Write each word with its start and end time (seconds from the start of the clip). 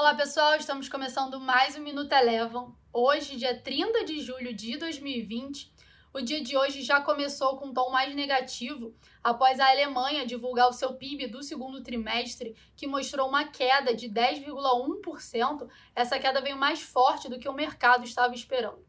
Olá 0.00 0.14
pessoal, 0.14 0.56
estamos 0.56 0.88
começando 0.88 1.38
mais 1.38 1.76
um 1.76 1.82
Minuto 1.82 2.10
Elevam. 2.10 2.74
Hoje, 2.90 3.36
dia 3.36 3.60
30 3.60 4.02
de 4.06 4.18
julho 4.20 4.54
de 4.54 4.78
2020. 4.78 5.70
O 6.14 6.22
dia 6.22 6.42
de 6.42 6.56
hoje 6.56 6.80
já 6.80 7.02
começou 7.02 7.58
com 7.58 7.66
um 7.66 7.74
tom 7.74 7.90
mais 7.90 8.14
negativo 8.14 8.94
após 9.22 9.60
a 9.60 9.68
Alemanha 9.68 10.24
divulgar 10.24 10.70
o 10.70 10.72
seu 10.72 10.94
PIB 10.94 11.26
do 11.26 11.42
segundo 11.42 11.82
trimestre, 11.82 12.56
que 12.74 12.86
mostrou 12.86 13.28
uma 13.28 13.48
queda 13.48 13.94
de 13.94 14.08
10,1%. 14.08 15.68
Essa 15.94 16.18
queda 16.18 16.40
veio 16.40 16.56
mais 16.56 16.80
forte 16.80 17.28
do 17.28 17.38
que 17.38 17.46
o 17.46 17.52
mercado 17.52 18.02
estava 18.02 18.34
esperando. 18.34 18.82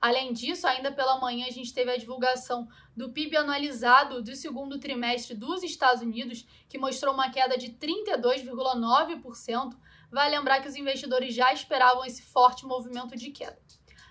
Além 0.00 0.32
disso, 0.32 0.66
ainda 0.66 0.92
pela 0.92 1.18
manhã 1.18 1.46
a 1.46 1.50
gente 1.50 1.72
teve 1.72 1.90
a 1.90 1.96
divulgação 1.96 2.68
do 2.96 3.12
PIB 3.12 3.36
anualizado 3.36 4.22
do 4.22 4.36
segundo 4.36 4.78
trimestre 4.78 5.34
dos 5.34 5.62
Estados 5.62 6.02
Unidos, 6.02 6.46
que 6.68 6.78
mostrou 6.78 7.14
uma 7.14 7.30
queda 7.30 7.56
de 7.56 7.70
32,9%. 7.70 9.74
Vai 10.10 10.30
lembrar 10.30 10.60
que 10.60 10.68
os 10.68 10.76
investidores 10.76 11.34
já 11.34 11.52
esperavam 11.52 12.04
esse 12.04 12.22
forte 12.22 12.66
movimento 12.66 13.16
de 13.16 13.30
queda. 13.30 13.58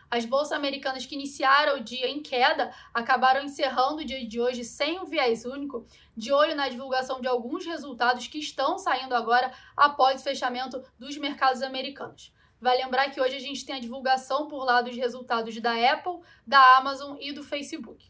As 0.09 0.23
bolsas 0.23 0.53
americanas 0.53 1.05
que 1.05 1.15
iniciaram 1.15 1.77
o 1.77 1.83
dia 1.83 2.07
em 2.07 2.21
queda 2.21 2.71
acabaram 2.93 3.43
encerrando 3.43 4.01
o 4.01 4.05
dia 4.05 4.25
de 4.25 4.39
hoje 4.39 4.63
sem 4.63 4.99
um 4.99 5.05
viés 5.05 5.45
único, 5.45 5.85
de 6.15 6.31
olho 6.31 6.55
na 6.55 6.69
divulgação 6.69 7.19
de 7.19 7.27
alguns 7.27 7.65
resultados 7.65 8.27
que 8.27 8.37
estão 8.37 8.77
saindo 8.77 9.15
agora 9.15 9.51
após 9.75 10.21
o 10.21 10.23
fechamento 10.23 10.83
dos 10.97 11.17
mercados 11.17 11.61
americanos. 11.61 12.31
Vai 12.59 12.77
lembrar 12.77 13.09
que 13.09 13.19
hoje 13.19 13.35
a 13.35 13.39
gente 13.39 13.65
tem 13.65 13.75
a 13.75 13.79
divulgação 13.79 14.47
por 14.47 14.63
lá 14.63 14.81
dos 14.81 14.95
resultados 14.95 15.59
da 15.59 15.73
Apple, 15.91 16.19
da 16.45 16.77
Amazon 16.77 17.17
e 17.19 17.31
do 17.31 17.43
Facebook. 17.43 18.09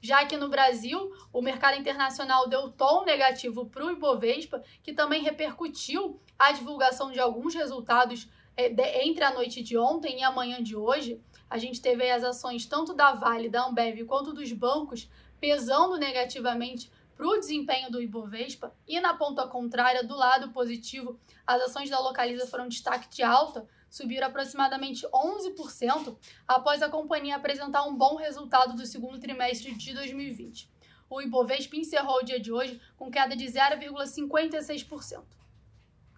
Já 0.00 0.26
que 0.26 0.36
no 0.36 0.48
Brasil, 0.48 1.12
o 1.32 1.40
mercado 1.40 1.78
internacional 1.78 2.48
deu 2.48 2.72
tom 2.72 3.04
negativo 3.04 3.66
para 3.66 3.84
o 3.84 3.90
Ibovespa, 3.90 4.62
que 4.82 4.92
também 4.92 5.22
repercutiu 5.22 6.20
a 6.38 6.50
divulgação 6.50 7.12
de 7.12 7.20
alguns 7.20 7.54
resultados 7.54 8.28
é, 8.56 9.06
entre 9.06 9.22
a 9.22 9.32
noite 9.32 9.62
de 9.62 9.78
ontem 9.78 10.18
e 10.18 10.22
a 10.24 10.32
manhã 10.32 10.62
de 10.62 10.74
hoje. 10.74 11.20
A 11.48 11.56
gente 11.56 11.80
teve 11.80 12.10
as 12.10 12.24
ações 12.24 12.66
tanto 12.66 12.94
da 12.94 13.12
Vale, 13.12 13.48
da 13.48 13.66
Ambev 13.66 14.04
quanto 14.04 14.32
dos 14.32 14.52
bancos 14.52 15.08
pesando 15.38 15.96
negativamente 15.96 16.90
para 17.16 17.26
o 17.26 17.38
desempenho 17.38 17.90
do 17.90 18.00
Ibovespa 18.00 18.74
e 18.86 19.00
na 19.00 19.14
ponta 19.14 19.46
contrária, 19.46 20.02
do 20.02 20.16
lado 20.16 20.50
positivo, 20.50 21.18
as 21.46 21.62
ações 21.62 21.90
da 21.90 21.98
Localiza 22.00 22.46
foram 22.46 22.68
destaque 22.68 23.08
de 23.08 23.22
alta, 23.22 23.66
subiram 23.90 24.26
aproximadamente 24.26 25.06
11% 25.06 26.16
após 26.48 26.82
a 26.82 26.88
companhia 26.88 27.36
apresentar 27.36 27.84
um 27.84 27.94
bom 27.94 28.16
resultado 28.16 28.74
do 28.74 28.86
segundo 28.86 29.18
trimestre 29.18 29.74
de 29.74 29.92
2020. 29.92 30.70
O 31.10 31.20
Ibovespa 31.20 31.76
encerrou 31.76 32.20
o 32.20 32.24
dia 32.24 32.40
de 32.40 32.50
hoje 32.50 32.80
com 32.96 33.10
queda 33.10 33.36
de 33.36 33.44
0,56%. 33.44 35.22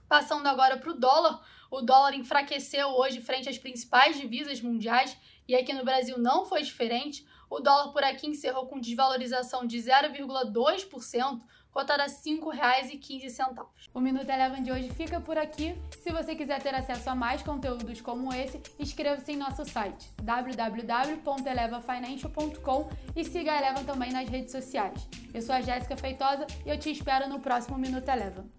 Passando 0.09 0.47
agora 0.47 0.77
para 0.77 0.91
o 0.91 0.95
dólar, 0.95 1.43
o 1.71 1.81
dólar 1.81 2.15
enfraqueceu 2.15 2.89
hoje 2.91 3.21
frente 3.21 3.49
às 3.49 3.59
principais 3.59 4.17
divisas 4.17 4.61
mundiais 4.61 5.17
e 5.49 5.57
aqui 5.57 5.73
no 5.73 5.85
Brasil 5.85 6.17
não 6.19 6.47
foi 6.47 6.63
diferente. 6.63 7.27
O 7.55 7.61
dólar 7.61 7.93
por 7.93 8.03
aqui 8.03 8.27
encerrou 8.27 8.67
com 8.67 8.81
desvalorização 8.81 9.65
de 9.65 9.79
0,2%, 9.79 11.41
cotada 11.71 12.03
a 12.03 12.07
R$ 12.07 12.13
5,15. 12.13 13.65
O 13.95 14.01
Minuto 14.01 14.29
Eleven 14.29 14.61
de 14.61 14.73
hoje 14.73 14.91
fica 14.91 15.21
por 15.21 15.39
aqui. 15.39 15.81
Se 16.03 16.11
você 16.11 16.35
quiser 16.35 16.61
ter 16.61 16.75
acesso 16.75 17.09
a 17.09 17.15
mais 17.15 17.45
conteúdos 17.45 18.01
como 18.01 18.35
esse, 18.35 18.61
inscreva-se 18.77 19.31
em 19.31 19.37
nosso 19.37 19.65
site 19.65 20.11
www.elevafinancial.com 20.21 22.91
e 23.15 23.23
siga 23.23 23.53
a 23.53 23.59
Eleven 23.59 23.85
também 23.85 24.11
nas 24.11 24.29
redes 24.29 24.51
sociais. 24.51 25.09
Eu 25.33 25.41
sou 25.41 25.55
a 25.55 25.61
Jéssica 25.61 25.97
Feitosa 25.97 26.49
e 26.67 26.71
eu 26.71 26.77
te 26.77 26.91
espero 26.91 27.29
no 27.29 27.39
próximo 27.39 27.79
Minuto 27.79 28.09
Eleven. 28.09 28.51